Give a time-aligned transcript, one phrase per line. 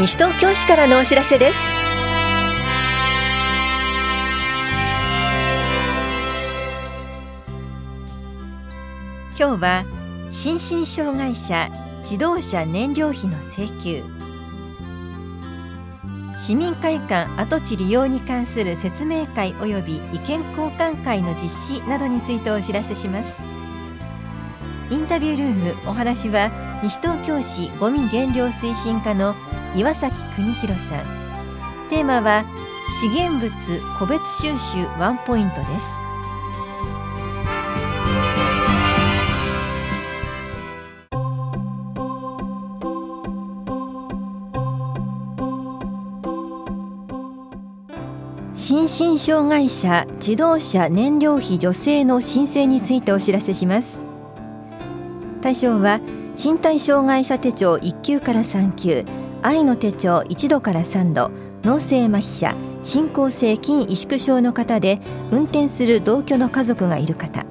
[0.00, 1.58] 西東京市からのお知らせです。
[9.38, 9.84] 今日は
[10.30, 14.02] 心身障害者自動車燃料費の請求。
[16.34, 23.44] 市民会館跡地利用に関する説明会及び意見交換会の実施などについてお知らせします。
[24.90, 26.50] インタビュールームお話は
[26.82, 29.34] 西東京市ごみ減量推進課の
[29.74, 31.04] 岩崎邦弘さん。
[31.88, 32.44] テーマは
[33.00, 36.02] 資源物個別収集ワンポイントです。
[48.54, 54.00] 心身障害者自動車燃料費助成の申請についてお知らせします。
[55.40, 56.00] 対象は
[56.36, 59.04] 身体障害者手帳1級から3級。
[59.42, 61.30] 愛の手帳1度から3度
[61.62, 67.44] 脳性麻痺者進行性筋萎縮症の方で運転する同居の家族がいる方。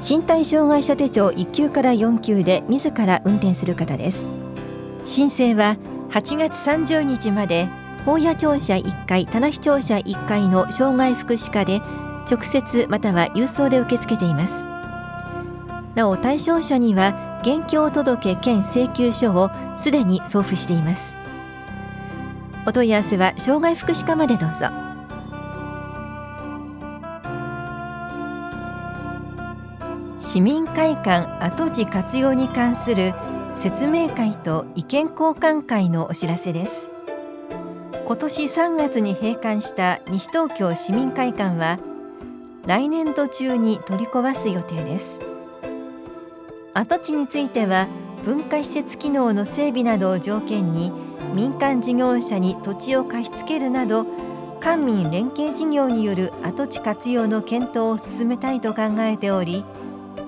[0.00, 4.28] 身体障害者手帳1級から4級で自ら運転する方です。
[5.04, 5.76] 申請は
[6.10, 7.68] 8月30日まで
[8.04, 11.80] 法屋庁舎1階棚視庁舎1階の障害福祉課で
[12.30, 14.64] 直接または郵送で受け付けています。
[15.94, 21.16] なお対象者には現況届兼請求書をすでに送付しています。
[22.66, 24.66] お問い合わせは障害福祉課までどうぞ。
[30.18, 33.14] 市民会館跡地活用に関する
[33.54, 36.90] 説明会と意見交換会のお知らせです。
[38.04, 41.78] 今年3月に閉館した西東京市民会館は
[42.66, 45.27] 来年度中に取り壊す予定です。
[46.78, 47.88] 跡地については
[48.24, 50.92] 文化施設機能の整備などを条件に
[51.34, 54.06] 民間事業者に土地を貸し付けるなど
[54.60, 59.64] 官民連携事業による跡地活用の検討を進めたいと考えており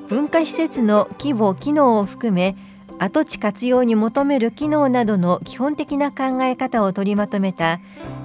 [0.08, 2.56] 文化施設の規模・機能を含め
[2.98, 7.78] 跡地活用に求める機能などの基本的な考え方を取りまとめた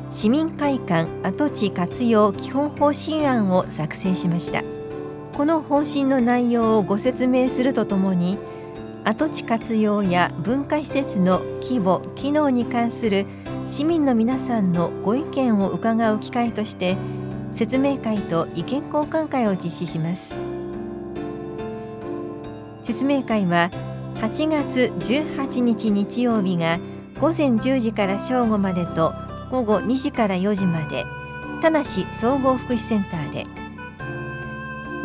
[0.10, 4.75] 市民会館跡地活用基本方針案を作成しました。
[5.36, 8.38] この方針の内容をご説明するとともに
[9.04, 13.26] 跡地活用や文化施設の規模・機能に関する
[13.68, 16.96] 市民の皆さんのご意見を伺う機会として
[17.52, 20.36] 説明会と意見交換会を実施します。
[22.84, 23.72] 説明会は
[24.22, 26.80] 8月18日日曜日が
[27.20, 29.14] 午前10時から正午までと
[29.52, 31.04] 午後2時から4時まで
[31.62, 33.65] 田無総合福祉センターで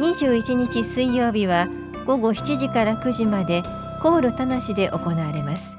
[0.00, 1.68] 21日水曜日は
[2.06, 3.62] 午後7時から9時まで
[4.00, 5.76] コール田無で行われます。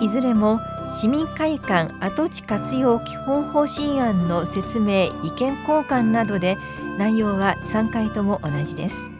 [0.00, 6.56] いずれも市民会館跡地活用基本方針案の説明意見交換などで
[6.96, 9.10] 内容は3回とも同じです。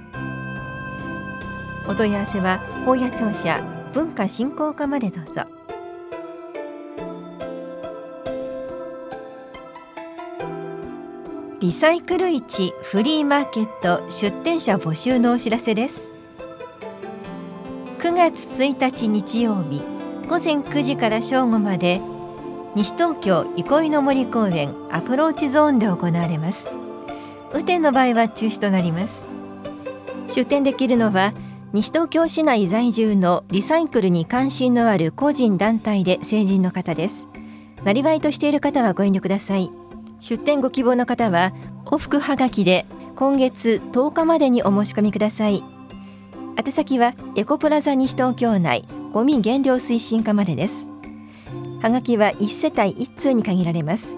[1.87, 3.61] お問い合わせは法屋庁舎
[3.93, 5.58] 文化振興課までどうぞ。
[11.61, 16.13] リサイクル市フリーマーケット出店者募集のお知らせです。
[17.99, 19.83] 9月1日日曜日
[20.29, 22.01] 午前9時から正午まで
[22.77, 26.73] 西東京憩いの森公園アプローチゾーンで行われます。
[27.53, 29.29] 雨天の場合は中止となります。
[30.29, 31.33] 出店できるのは
[31.73, 37.27] 西東京市内在住のリサイクルに関心のある個人団体で成人の方です。
[37.83, 39.73] なりわいとしている方はご遠慮ください。
[40.21, 41.53] 出店ご希望の方は
[41.85, 45.63] 往復はがきで今月10日までにお申し込みください。
[46.57, 50.87] 宛先はエコプラザ西東京内ゴミ減量推進課までです。
[51.81, 54.17] はがきは1世帯1通に限られます。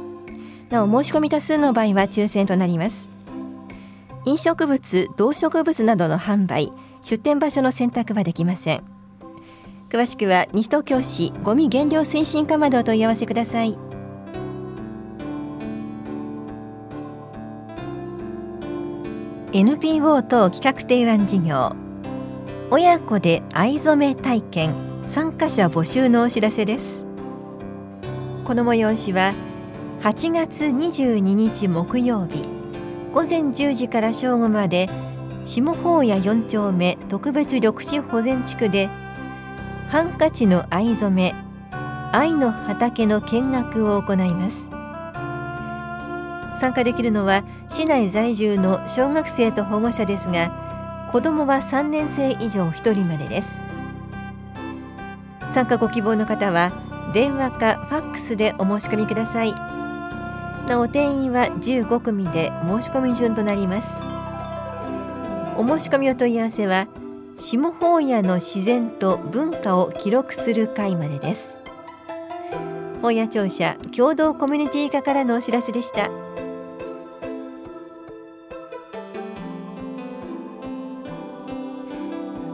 [0.70, 3.10] なお申し込み多数の場合は抽選となります。
[4.24, 6.72] 飲食物動植物などの販売
[7.02, 8.82] 出店場所の選択はできません。
[9.90, 13.89] 詳しくは西東京市ゴミ減量推進課までお問い合わせください。
[19.52, 21.74] NPO 等企画提案事業。
[22.70, 24.72] 親子で藍染め体験。
[25.02, 27.04] 参加者募集のお知らせです。
[28.44, 29.34] この催しは
[30.02, 32.44] 8月22日木曜日。
[33.12, 34.88] 午前10時から正午まで。
[35.42, 38.88] 下法屋4丁目特別緑地保全地区で。
[39.88, 41.34] ハンカチの藍染め。
[42.12, 44.70] 愛の畑の見学を行います。
[46.60, 53.62] 参加できるのは市内在住の小学生と保護者ですが子どもは3年生以上1人までです。
[55.48, 56.72] 参加ご希望の方は
[57.14, 59.54] 電話かファックスでお申し込みください。
[60.68, 64.02] なお定員は15組で申し込み順となります。
[65.56, 66.88] お申し込みお問い合わせは
[67.36, 71.58] 下法屋の自然と文化を記録する会までです。
[73.00, 76.29] 本屋庁舎共同コミュニティ課からのお知らせでした。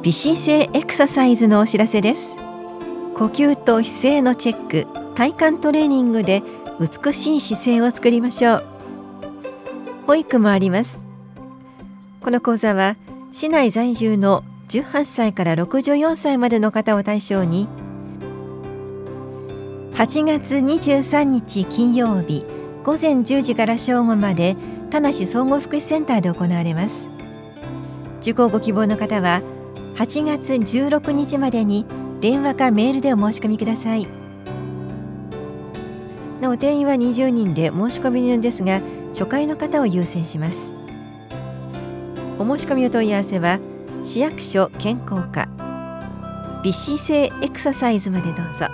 [0.07, 2.37] 微姿勢エクササイズのお知らせです。
[3.17, 4.87] 呼吸と姿勢のチェック
[5.17, 6.45] 体幹トレーニングで
[6.79, 8.65] 美しい姿勢を作りましょう。
[10.07, 11.05] 保育もあります。
[12.21, 12.95] この講座は
[13.33, 17.67] 市内在住の18歳から64歳までの方を対象に
[19.95, 22.45] 8月23日金曜日
[22.85, 24.55] 午前10時から正午まで
[24.91, 27.11] 田梨総合福祉センターで行われます。
[28.21, 29.43] 受講ご希望の方は
[29.97, 31.87] 8月16日までに
[32.21, 34.07] 電話かメールでお申し込みください。
[36.39, 40.75] なお定員は20人で申し込み順ですが初回の方を優先します。
[42.39, 43.59] お申し込みお問い合わせは
[44.05, 45.49] 市役所健康課。
[46.63, 48.67] 微姿勢エクササイズまでどうぞ。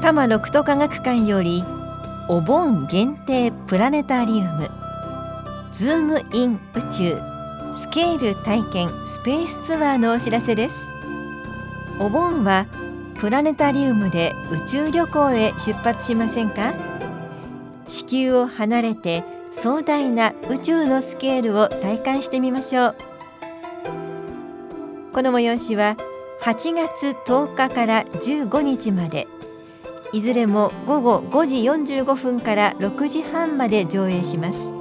[0.00, 1.64] 多摩六都科学館より
[2.28, 4.68] お盆限定プラネタリウム。
[5.70, 7.20] ズームイン宇宙。
[7.72, 10.88] スケール体験スペースツアーのお知らせです。
[12.00, 12.66] お盆は
[13.18, 16.74] プラネタリウムで宇宙旅行へ出発しませんか？
[17.86, 22.96] 地球を離れて壮大な宇宙のスケールを体感してみましょう。
[25.12, 25.96] この催しは
[26.42, 29.28] 8月10日から15日まで。
[30.12, 34.72] いずれも午後5時45分から6時半まで上映します。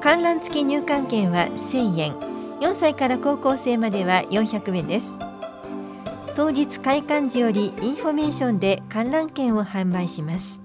[0.00, 2.14] 観覧付き入館券は1000円。
[2.60, 5.18] 4歳から高校生までは400円です。
[6.34, 10.60] 当日開館時よりインフォメーションで観覧券を販売します。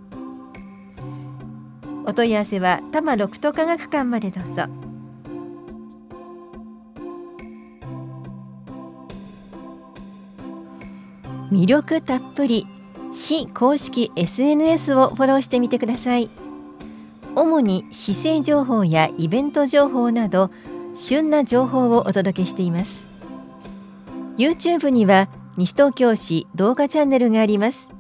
[2.05, 4.65] お問い合わせは多摩六都科学館までどうぞ。
[11.51, 12.67] 魅力たっぷり。
[13.13, 16.30] 市公式 SNS をフォローしてみてください。
[17.36, 20.51] 主に姿勢情報やイベント情報など
[20.95, 23.07] 旬な情報をお届けしています。
[24.38, 27.92] YouTube には西東京市動画チャンネルがあります。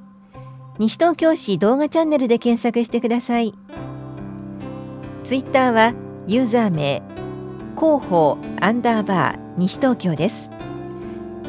[0.79, 3.53] 西東京市動画チャンネルで検索してください。
[5.23, 5.93] Twitter は
[6.27, 7.01] ユーザー名
[7.75, 10.49] 広報アンダーバー西東京です。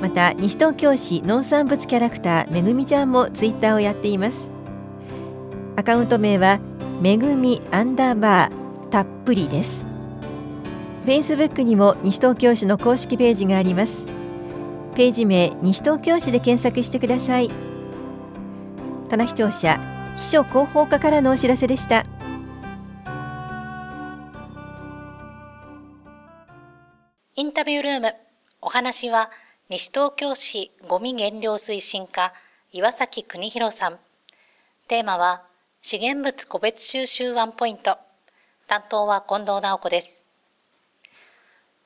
[0.04, 4.50] また西東京市農産物キャラクターめぐみちゃんもツイッターをやっています。
[5.76, 6.60] アカウント名は
[7.00, 9.86] めぐみアンダーバーたっぷりです。
[11.06, 14.04] フェイスブックにも西東京市の公式ページがあります。
[14.94, 17.50] ページ名西東京市で検索してください。
[19.08, 19.80] 棚視聴者
[20.18, 22.02] 秘書広報課からのお知らせでした。
[27.36, 28.14] インタビュールーム
[28.60, 29.30] お話は
[29.70, 32.34] 西東京市ごみ減量推進課
[32.70, 33.98] 岩崎邦弘さん。
[34.88, 35.42] テーマは
[35.80, 37.96] 資源物個別収集ワンポイント。
[38.66, 40.22] 担当は近藤直子です。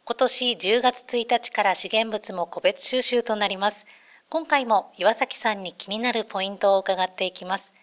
[0.04, 3.86] 今年10月1日から資源物も個別収集となります。
[4.28, 7.76] 今回も岩崎さんに気になるポイントを伺っていきます。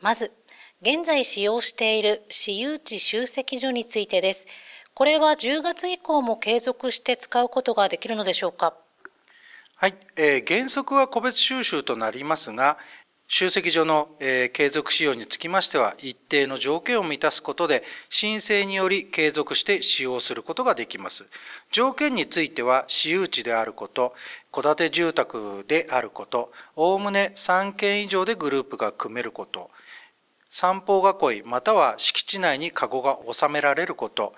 [0.00, 0.32] まず、
[0.80, 4.46] 現在使用している私有地集積所についてです。
[4.94, 8.74] これは10月以降も継続して使うことができるのでしょうか？
[9.80, 12.78] はい、えー、原則は個別収集となりますが、
[13.28, 21.28] 集積所の、えー、継続使用につきましては、一定の条件を満たすことで、申請により継続して使用することができます。
[21.70, 24.16] 条件については、私有地であること、
[24.50, 29.70] 戸建て住宅であること、おおむね3件以上でグループが組めること、
[30.50, 34.34] 散歩囲いまたは敷地内に籠が収められること、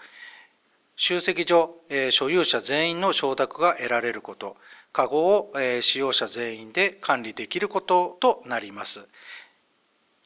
[0.96, 4.58] 集積所、えー、所有者全員の承諾が得られること、
[4.92, 9.06] カゴを使用者全員で管理できることとなります。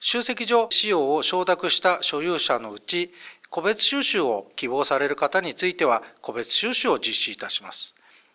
[0.00, 3.12] 集積所使用を承諾した所有者のうち、
[3.49, 7.94] 個別収集を希望される方については、個別収集を実施いたします。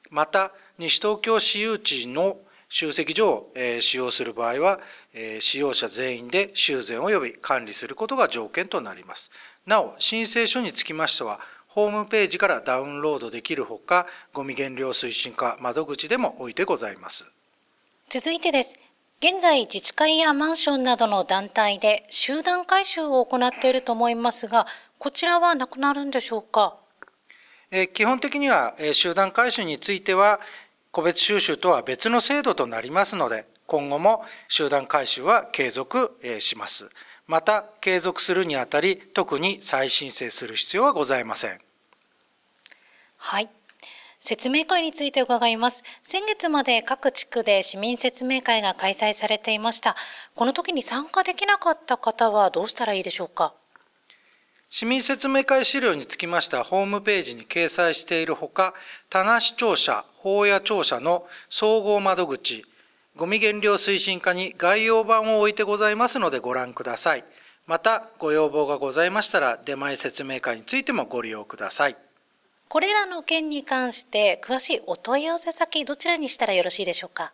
[0.10, 2.38] また、西東京私有地の
[2.70, 4.80] 集積所を使用する場合は、
[5.40, 9.30] 使用者全員で修繕及び管理することが条件となります。
[9.66, 17.32] なお、申請書につきましては、ホームページからダウンロードできるほか、ゴミ減量推進課窓口でも置いてございます。
[18.10, 18.80] 続いてです。
[19.22, 24.66] 現在、自治会やマンションなどの団体で集団回収を行っていると思いますが、
[24.98, 26.76] こちらはなくなるんでしょうか？
[27.94, 30.40] 基本的には集団回収については
[30.92, 36.90] 個別収集とは別の制度となりますので今後も集団回収は継続します。
[37.30, 41.60] また継続するにあたり特に再申請する必要はございません。
[43.18, 43.50] はい
[44.20, 45.84] 説明会について伺います。
[46.02, 49.96] 先月まで各地区で市民説明会が開催されていました。
[50.36, 53.54] この時に参加できなかった方はどうしたらいいでしょうか？
[54.72, 58.74] 市民説明会資料につきましてはホームページに掲載しているほか、
[59.10, 62.66] 棚視聴者、法や庁舎の総合窓口、
[63.20, 67.26] ゴミ減量推進課に概要版を置いてございますのでご覧ください。
[67.68, 71.98] また、ご要望がございましたら、出前説明会についてもご利用ください。
[72.70, 77.34] これらの件に関して詳しいお問い合わせ先どちらにしたらよろしいでしょうか？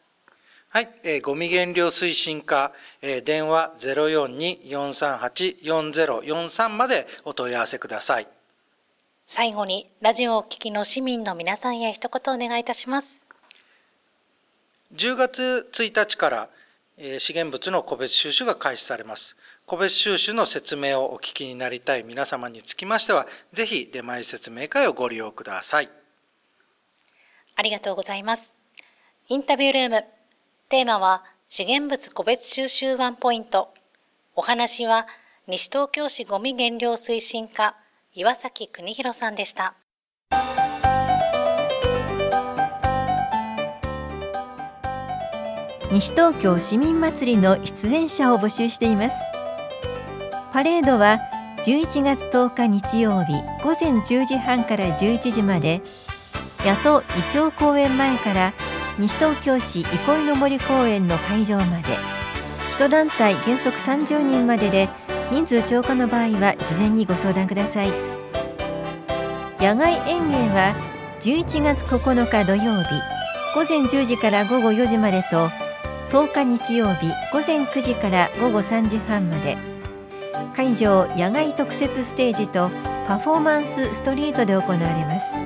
[0.69, 2.71] はい、えー、ゴミ減量推進課、
[3.03, 8.27] えー、電話042-438-4043までお問い合わせください。
[9.27, 13.24] 最後にラジオをお聞きの市民の皆さんへ一言お願いいたします。
[14.95, 16.49] 10月1日から、
[17.19, 19.35] 資源物の個別収集が開始されます。
[19.65, 25.89] 個別収集の説明をお聞きになりたい皆様につきましては、ぜひ出前説明会をご利用ください。
[27.55, 28.55] ありがとうございます。
[29.27, 30.05] インタビュールーム。
[30.69, 33.73] テーマは、資源物個別収集ワンポイント。
[34.35, 35.07] お話は、
[35.47, 37.75] 西東京市ごみ減量推進課、
[38.13, 39.75] 岩崎邦弘さんでした。
[45.95, 49.17] 西東京市民祭りの出演者を募集しています。
[50.51, 51.19] パレードは
[51.63, 53.31] 11月10日日曜日
[53.63, 55.81] 午前10時半から11時まで
[56.65, 58.53] 野党イチョウ公園前から
[58.99, 61.83] 西東京市憩いの森公園の会場まで
[62.73, 64.89] 一団体原則30人までで
[65.31, 67.89] 人数超過の場合は事前にご相談ください
[69.59, 70.75] 野外演芸は
[71.21, 72.89] 11月9日土曜日
[73.55, 75.49] 午前10時から午後4時までと
[76.09, 79.57] 10日日曜日午前9時から午後3時半まで。
[80.55, 82.69] 会場野外特設ステージと
[83.07, 85.37] パフォーマンスストリートで行われます。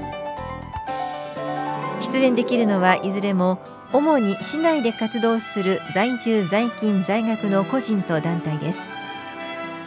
[2.02, 3.60] 出演できるのはいずれも
[3.92, 8.90] 主に市内で活動する在住在勤在学の個人と団体です。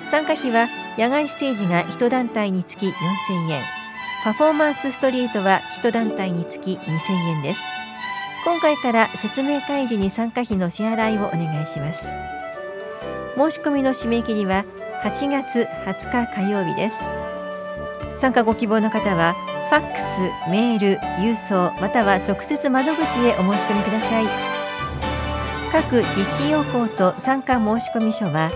[0.05, 2.93] 参加費は野外ステージが1団体につき4000
[3.51, 3.63] 円。
[4.25, 7.82] パフォーマンスストリートは1団体につき2000円です。
[8.45, 12.11] 今回から説明会時に参加費の支払いをお願いします。
[13.37, 14.65] 申し込みの締め切りは
[15.05, 17.05] 8月20日火曜日です。
[18.17, 19.35] 参加ご希望の方は
[19.71, 20.19] ファックス、
[20.51, 24.27] メール、郵送または直接窓口へお申し込みください。
[25.71, 27.65] 各実施要項と参加申
[27.97, 28.51] 込書は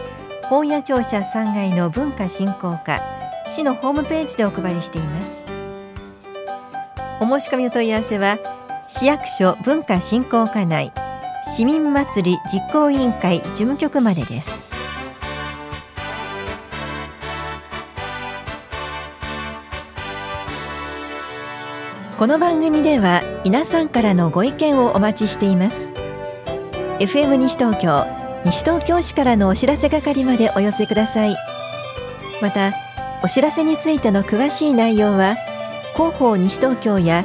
[0.50, 3.00] 本屋庁舎3階の文化振興課
[3.48, 5.44] 市のホームページでお配りしています。
[7.20, 8.55] お申し込みの問い合わせは
[8.88, 10.92] 市役所文化振興課内
[11.42, 14.64] 市民祭り実行委員会事務局までです。
[22.16, 25.92] この番組では皆さんからのご意見をお待ちしています。
[27.00, 28.06] FM 西東京
[28.44, 31.36] 西東京市からのお知らせ係までお寄せください。
[32.40, 32.72] また
[33.24, 35.36] お知らせについての詳しい内容は
[35.94, 37.24] 広報西東京や